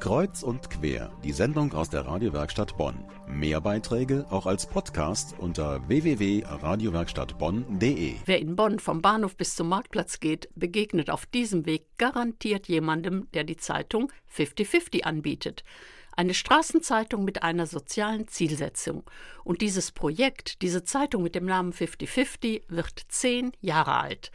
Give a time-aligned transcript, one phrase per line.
[0.00, 3.04] Kreuz und quer, die Sendung aus der Radiowerkstatt Bonn.
[3.26, 8.14] Mehr Beiträge auch als Podcast unter www.radiowerkstattbonn.de.
[8.24, 13.26] Wer in Bonn vom Bahnhof bis zum Marktplatz geht, begegnet auf diesem Weg garantiert jemandem,
[13.34, 15.64] der die Zeitung 50-50 anbietet.
[16.18, 19.04] Eine Straßenzeitung mit einer sozialen Zielsetzung.
[19.44, 24.32] Und dieses Projekt, diese Zeitung mit dem Namen 50-50, wird zehn Jahre alt.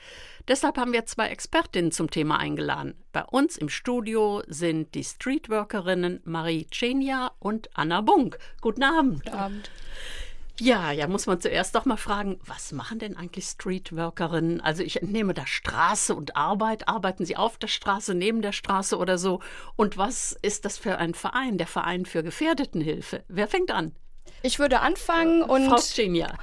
[0.48, 2.96] Deshalb haben wir zwei Expertinnen zum Thema eingeladen.
[3.12, 8.38] Bei uns im Studio sind die Streetworkerinnen Marie Cenia und Anna Bunk.
[8.62, 9.26] Guten Abend.
[9.26, 9.70] Guten Abend.
[10.60, 14.62] Ja, ja, muss man zuerst doch mal fragen, was machen denn eigentlich Streetworkerinnen?
[14.62, 16.88] Also ich entnehme da Straße und Arbeit.
[16.88, 19.40] Arbeiten Sie auf der Straße, neben der Straße oder so?
[19.76, 23.24] Und was ist das für ein Verein, der Verein für Gefährdetenhilfe?
[23.28, 23.96] Wer fängt an?
[24.44, 25.70] Ich würde anfangen und.
[25.70, 26.38] Frau Cenia.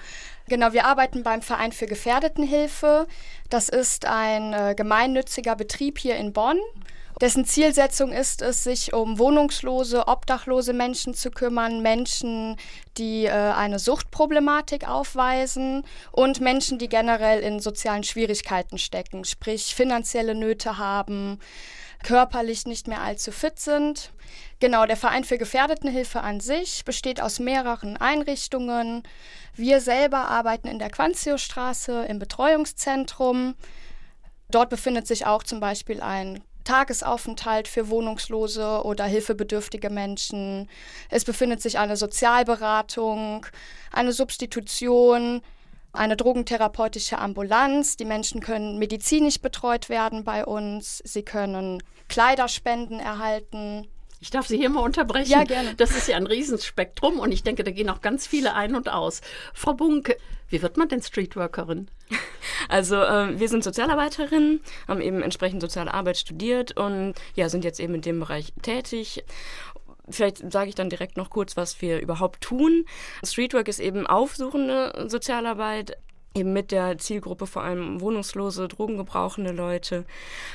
[0.49, 3.07] Genau, wir arbeiten beim Verein für Gefährdetenhilfe.
[3.49, 6.59] Das ist ein äh, gemeinnütziger Betrieb hier in Bonn,
[7.21, 12.57] dessen Zielsetzung ist es, sich um wohnungslose, obdachlose Menschen zu kümmern, Menschen,
[12.97, 20.35] die äh, eine Suchtproblematik aufweisen und Menschen, die generell in sozialen Schwierigkeiten stecken, sprich finanzielle
[20.35, 21.39] Nöte haben,
[22.03, 24.13] körperlich nicht mehr allzu fit sind.
[24.59, 29.03] Genau, der Verein für Gefährdetenhilfe an sich besteht aus mehreren Einrichtungen.
[29.55, 33.55] Wir selber arbeiten in der Quantio-Straße im Betreuungszentrum.
[34.51, 40.69] Dort befindet sich auch zum Beispiel ein Tagesaufenthalt für wohnungslose oder hilfebedürftige Menschen.
[41.09, 43.45] Es befindet sich eine Sozialberatung,
[43.91, 45.43] eine Substitution,
[45.93, 47.97] eine drogentherapeutische Ambulanz.
[47.97, 51.03] Die Menschen können medizinisch betreut werden bei uns.
[51.05, 53.89] Sie können Kleiderspenden erhalten.
[54.23, 55.31] Ich darf Sie hier mal unterbrechen.
[55.31, 55.75] Ja, gerne.
[55.77, 58.91] Das ist ja ein Riesenspektrum und ich denke, da gehen auch ganz viele ein und
[58.91, 59.23] aus.
[59.55, 60.17] Frau Bunke,
[60.51, 61.89] wie wird man denn Streetworkerin?
[62.69, 67.81] Also äh, wir sind Sozialarbeiterinnen, haben eben entsprechend soziale Arbeit studiert und ja, sind jetzt
[67.81, 69.25] eben in dem Bereich tätig.
[70.09, 72.85] Vielleicht sage ich dann direkt noch kurz, was wir überhaupt tun.
[73.25, 75.97] Streetwork ist eben aufsuchende Sozialarbeit,
[76.35, 80.05] eben mit der Zielgruppe vor allem wohnungslose, drogengebrauchende Leute.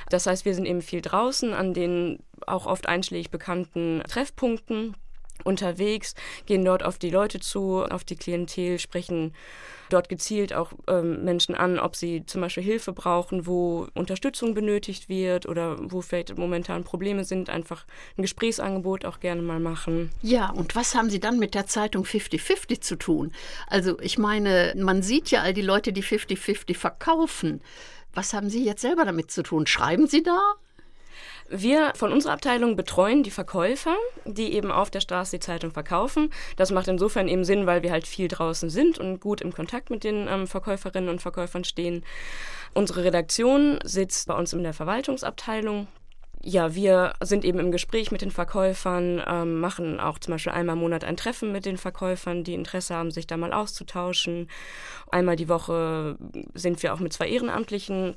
[0.10, 4.96] Das heißt, wir sind eben viel draußen an den auch oft einschlägig bekannten Treffpunkten
[5.44, 6.16] unterwegs,
[6.46, 9.34] gehen dort auf die Leute zu, auf die Klientel, sprechen
[9.90, 15.10] dort gezielt auch ähm, Menschen an, ob sie zum Beispiel Hilfe brauchen, wo Unterstützung benötigt
[15.10, 17.86] wird oder wo vielleicht momentan Probleme sind, einfach
[18.18, 20.12] ein Gesprächsangebot auch gerne mal machen.
[20.22, 23.32] Ja, und was haben Sie dann mit der Zeitung 50-50 zu tun?
[23.68, 27.62] Also ich meine, man sieht ja all die Leute, die 50-50 verkaufen.
[28.14, 29.68] Was haben Sie jetzt selber damit zu tun?
[29.68, 30.40] Schreiben Sie da?
[31.48, 33.96] Wir von unserer Abteilung betreuen die Verkäufer,
[34.26, 36.32] die eben auf der Straße die Zeitung verkaufen.
[36.56, 39.92] Das macht insofern eben Sinn, weil wir halt viel draußen sind und gut im Kontakt
[39.92, 42.04] mit den ähm, Verkäuferinnen und Verkäufern stehen.
[42.74, 45.88] Unsere Redaktion sitzt bei uns in der Verwaltungsabteilung.
[46.48, 50.76] Ja, wir sind eben im Gespräch mit den Verkäufern, ähm, machen auch zum Beispiel einmal
[50.76, 54.48] im Monat ein Treffen mit den Verkäufern, die Interesse haben, sich da mal auszutauschen.
[55.12, 56.18] Einmal die Woche
[56.54, 58.16] sind wir auch mit zwei Ehrenamtlichen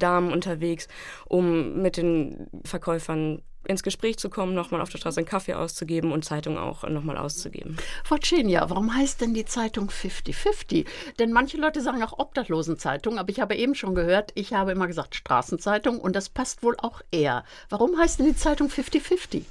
[0.00, 0.88] Damen unterwegs,
[1.26, 6.12] um mit den Verkäufern ins Gespräch zu kommen, nochmal auf der Straße einen Kaffee auszugeben
[6.12, 7.76] und Zeitung auch nochmal auszugeben.
[8.04, 10.86] Frau Cenia, warum heißt denn die Zeitung 50-50?
[11.18, 14.86] Denn manche Leute sagen auch Obdachlosenzeitung, aber ich habe eben schon gehört, ich habe immer
[14.86, 17.44] gesagt Straßenzeitung und das passt wohl auch eher.
[17.68, 19.42] Warum heißt denn die Zeitung 50-50?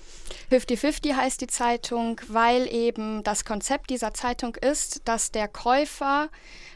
[0.52, 6.30] 50-50 heißt die Zeitung, weil eben das Konzept dieser Zeitung ist, dass der Käufer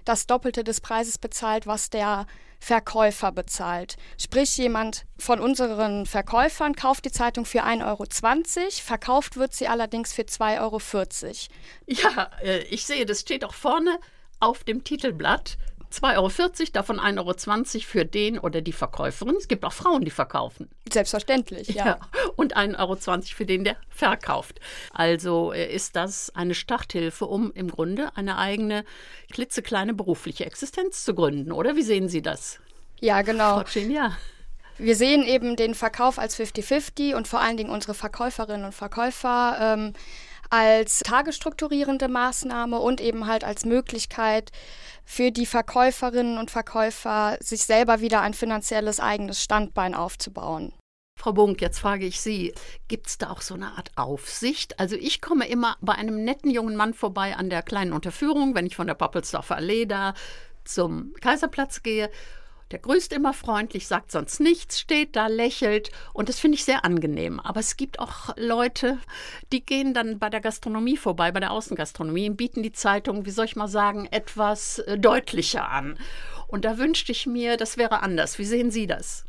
[0.06, 2.28] das Doppelte des Preises bezahlt, was der
[2.64, 3.98] Verkäufer bezahlt.
[4.18, 10.14] Sprich, jemand von unseren Verkäufern kauft die Zeitung für 1,20 Euro, verkauft wird sie allerdings
[10.14, 10.80] für 2,40 Euro.
[11.88, 14.00] Ja, äh, ich sehe, das steht auch vorne
[14.40, 15.58] auf dem Titelblatt.
[15.94, 19.36] 2,40 Euro, davon 1,20 Euro für den oder die Verkäuferin.
[19.36, 20.70] Es gibt auch Frauen, die verkaufen.
[20.92, 21.86] Selbstverständlich, ja.
[21.86, 22.00] ja.
[22.36, 24.60] Und 1,20 Euro für den, der verkauft.
[24.92, 28.86] Also äh, ist das eine Starthilfe, um im Grunde eine eigene,
[29.32, 31.76] klitzekleine berufliche Existenz zu gründen, oder?
[31.76, 32.60] Wie sehen Sie das?
[33.00, 33.58] Ja, genau.
[33.58, 34.18] Frau Chin, ja.
[34.78, 39.58] Wir sehen eben den Verkauf als 50-50 und vor allen Dingen unsere Verkäuferinnen und Verkäufer
[39.62, 39.94] ähm,
[40.54, 44.52] als tagesstrukturierende Maßnahme und eben halt als Möglichkeit
[45.04, 50.72] für die Verkäuferinnen und Verkäufer, sich selber wieder ein finanzielles eigenes Standbein aufzubauen.
[51.20, 52.54] Frau Bunk, jetzt frage ich Sie,
[52.88, 54.80] gibt es da auch so eine Art Aufsicht?
[54.80, 58.68] Also ich komme immer bei einem netten jungen Mann vorbei an der kleinen Unterführung, wenn
[58.68, 60.14] ich von der Poppelsdorfer Allee da
[60.66, 62.12] zum Kaiserplatz gehe
[62.72, 66.86] der grüßt immer freundlich, sagt sonst nichts, steht da, lächelt und das finde ich sehr
[66.86, 67.40] angenehm.
[67.40, 68.98] Aber es gibt auch Leute,
[69.52, 73.32] die gehen dann bei der Gastronomie vorbei, bei der Außengastronomie und bieten die Zeitung, wie
[73.32, 75.98] soll ich mal sagen, etwas äh, deutlicher an.
[76.48, 78.38] Und da wünschte ich mir, das wäre anders.
[78.38, 79.26] Wie sehen Sie das?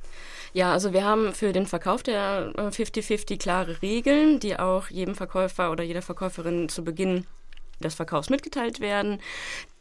[0.52, 5.14] Ja, also wir haben für den Verkauf der 50-50 äh, klare Regeln, die auch jedem
[5.14, 7.26] Verkäufer oder jeder Verkäuferin zu Beginn
[7.80, 9.20] des Verkaufs mitgeteilt werden.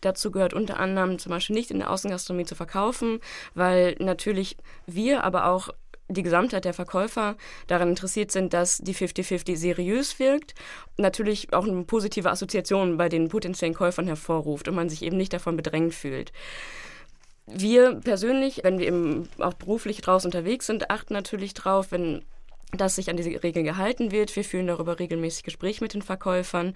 [0.02, 3.20] Dazu gehört unter anderem zum Beispiel nicht in der Außengastronomie zu verkaufen,
[3.56, 5.70] weil natürlich wir, aber auch
[6.10, 7.36] die Gesamtheit der Verkäufer
[7.68, 10.54] daran interessiert sind, dass die 50-50 seriös wirkt,
[10.98, 15.34] natürlich auch eine positive Assoziation bei den potenziellen Käufern hervorruft und man sich eben nicht
[15.34, 16.32] davon bedrängt fühlt.
[17.46, 22.24] Wir persönlich, wenn wir eben auch beruflich draußen unterwegs sind, achten natürlich drauf, wenn
[22.76, 24.36] dass sich an diese Regeln gehalten wird.
[24.36, 26.74] Wir führen darüber regelmäßig Gespräche mit den Verkäufern.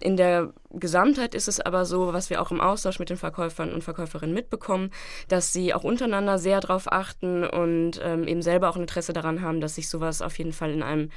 [0.00, 3.72] In der Gesamtheit ist es aber so, was wir auch im Austausch mit den Verkäufern
[3.72, 4.90] und Verkäuferinnen mitbekommen,
[5.28, 9.40] dass sie auch untereinander sehr darauf achten und ähm, eben selber auch ein Interesse daran
[9.40, 11.10] haben, dass sich sowas auf jeden Fall in einem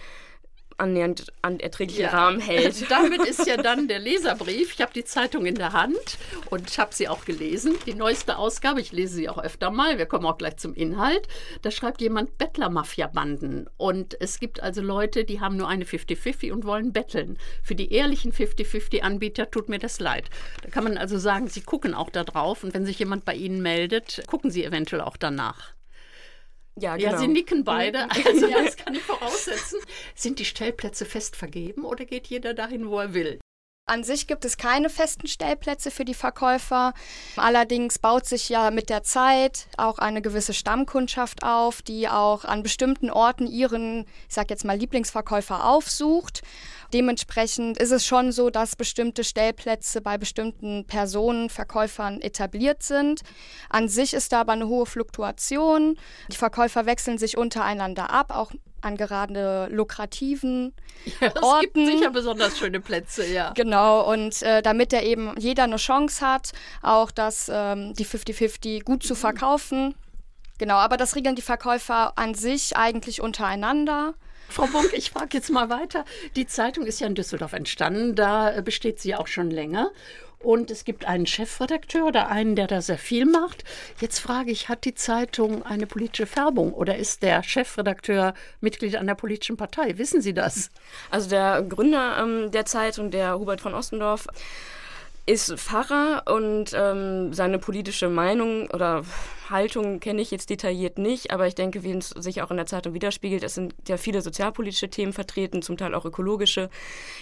[0.78, 2.10] annähernd an erträglichen ja.
[2.10, 2.86] Rahmen hält.
[2.90, 4.74] Damit ist ja dann der Leserbrief.
[4.74, 6.18] Ich habe die Zeitung in der Hand
[6.50, 7.76] und habe sie auch gelesen.
[7.86, 9.98] Die neueste Ausgabe, ich lese sie auch öfter mal.
[9.98, 11.28] Wir kommen auch gleich zum Inhalt.
[11.62, 13.70] Da schreibt jemand Bettler-Mafia-Banden.
[13.78, 17.38] Und es gibt also Leute, die haben nur eine 50-50 und wollen betteln.
[17.64, 20.30] Für die ehrlichen 50-50-Anbieter tut mir das leid.
[20.62, 23.36] Da kann man also sagen, sie gucken auch da drauf und wenn sich jemand bei
[23.36, 25.74] Ihnen meldet, gucken sie eventuell auch danach.
[26.80, 27.12] Ja, genau.
[27.12, 28.08] ja, sie nicken beide.
[28.26, 29.80] Also, ja, das kann ich voraussetzen.
[30.16, 33.40] Sind die Stellplätze fest vergeben oder geht jeder dahin, wo er will?
[33.86, 36.94] An sich gibt es keine festen Stellplätze für die Verkäufer.
[37.36, 42.64] Allerdings baut sich ja mit der Zeit auch eine gewisse Stammkundschaft auf, die auch an
[42.64, 46.44] bestimmten Orten ihren, ich sag jetzt mal, Lieblingsverkäufer aufsucht.
[46.94, 53.20] Dementsprechend ist es schon so, dass bestimmte Stellplätze bei bestimmten Personen, Verkäufern etabliert sind.
[53.70, 56.00] An sich ist da aber eine hohe Fluktuation.
[56.32, 58.54] Die Verkäufer wechseln sich untereinander ab, auch
[58.84, 60.74] an gerade lukrativen
[61.20, 61.66] ja, es Orten.
[61.66, 63.52] Es gibt sicher besonders schöne Plätze, ja.
[63.52, 66.52] Genau, und äh, damit er eben jeder eine Chance hat,
[66.82, 69.18] auch das, ähm, die 50-50 gut zu mhm.
[69.18, 69.96] verkaufen.
[70.58, 74.14] Genau, aber das regeln die Verkäufer an sich eigentlich untereinander.
[74.50, 76.06] Frau Bunk, ich frage jetzt mal weiter.
[76.36, 79.90] Die Zeitung ist ja in Düsseldorf entstanden, da besteht sie auch schon länger.
[80.44, 83.64] Und es gibt einen Chefredakteur oder einen, der da sehr viel macht.
[84.02, 89.16] Jetzt frage ich, hat die Zeitung eine politische Färbung oder ist der Chefredakteur Mitglied einer
[89.16, 89.98] politischen Partei?
[89.98, 90.70] Wissen Sie das?
[91.10, 94.28] Also der Gründer ähm, der Zeitung, der Hubert von Ostendorf,
[95.26, 99.04] ist Pfarrer und ähm, seine politische Meinung oder
[99.50, 102.66] Haltung kenne ich jetzt detailliert nicht, aber ich denke, wie es sich auch in der
[102.66, 106.70] Zeitung widerspiegelt, es sind ja viele sozialpolitische Themen vertreten, zum Teil auch ökologische,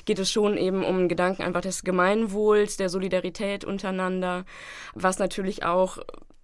[0.06, 4.46] geht es schon eben um Gedanken einfach des Gemeinwohls, der Solidarität untereinander,
[4.96, 6.00] was natürlich auch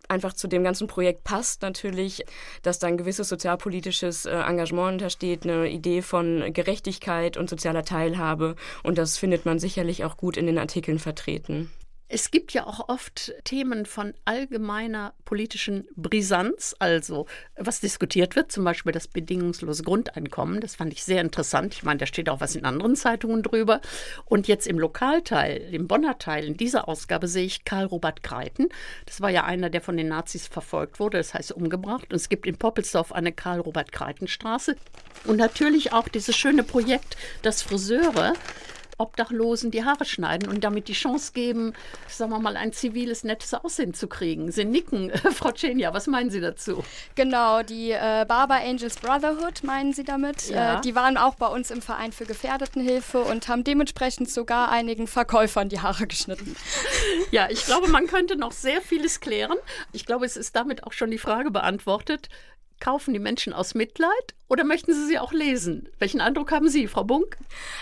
[0.08, 2.26] einfach zu dem ganzen Projekt passt natürlich,
[2.62, 8.56] dass da ein gewisses sozialpolitisches äh, Engagement untersteht, eine Idee von Gerechtigkeit und sozialer Teilhabe.
[8.84, 11.72] Und das findet man sicherlich auch gut in den Artikeln vertreten.
[12.10, 17.26] Es gibt ja auch oft Themen von allgemeiner politischen Brisanz, also
[17.58, 20.62] was diskutiert wird, zum Beispiel das bedingungslose Grundeinkommen.
[20.62, 21.74] Das fand ich sehr interessant.
[21.74, 23.82] Ich meine, da steht auch was in anderen Zeitungen drüber.
[24.24, 28.70] Und jetzt im Lokalteil, im Bonner Teil, in dieser Ausgabe sehe ich Karl Robert Kreiten.
[29.06, 32.06] Das war ja einer, der von den Nazis verfolgt wurde, das heißt umgebracht.
[32.10, 34.78] Und es gibt in Poppelsdorf eine Karl Robert Kreiten Straße.
[35.26, 38.34] Und natürlich auch dieses schöne Projekt, dass Friseure
[38.98, 41.74] Obdachlosen die Haare schneiden und damit die Chance geben,
[42.08, 44.52] sagen wir mal, ein ziviles, nettes Aussehen zu kriegen.
[44.52, 45.12] Sie nicken.
[45.34, 46.84] Frau Cenia, was meinen Sie dazu?
[47.16, 50.50] Genau, die äh, Barber Angels Brotherhood meinen Sie damit.
[50.50, 50.80] Ja.
[50.80, 55.08] Äh, die waren auch bei uns im Verein für Gefährdetenhilfe und haben dementsprechend sogar einigen
[55.08, 56.56] Verkäufern die Haare geschnitten.
[57.32, 59.58] Ja, ich glaube, man könnte noch sehr vieles klären.
[59.92, 62.30] Ich glaube, es ist damit auch schon die Frage beantwortet,
[62.80, 65.90] kaufen die Menschen aus Mitleid oder möchten Sie sie auch lesen?
[66.00, 67.38] Welchen Eindruck haben Sie, Frau Bunk?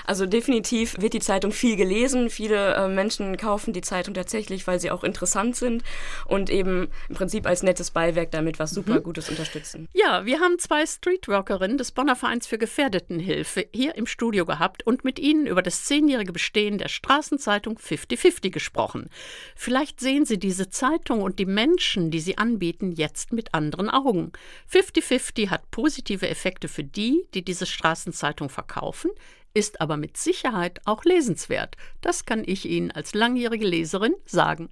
[0.05, 2.29] Also definitiv wird die Zeitung viel gelesen.
[2.29, 5.84] Viele äh, Menschen kaufen die Zeitung tatsächlich, weil sie auch interessant sind
[6.25, 9.03] und eben im Prinzip als nettes Beiwerk damit was super mhm.
[9.03, 9.88] Gutes unterstützen.
[9.93, 15.03] Ja, wir haben zwei Streetworkerinnen des Bonner Vereins für Gefährdetenhilfe hier im Studio gehabt und
[15.03, 19.10] mit ihnen über das zehnjährige Bestehen der Straßenzeitung 50-50 gesprochen.
[19.55, 24.31] Vielleicht sehen Sie diese Zeitung und die Menschen, die sie anbieten, jetzt mit anderen Augen.
[24.72, 29.12] 50-50 hat positive Effekte Effekte für die, die diese Straßenzeitung verkaufen,
[29.54, 31.76] ist aber mit Sicherheit auch lesenswert.
[32.02, 34.70] Das kann ich Ihnen als langjährige Leserin sagen.